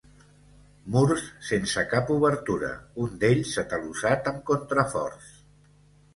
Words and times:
Murs 0.95 1.25
sense 1.49 1.83
cap 1.91 2.09
obertura, 2.15 2.71
un 3.05 3.13
d'ells 3.25 3.53
atalussat 3.65 4.33
amb 4.35 4.43
contraforts. 4.51 5.31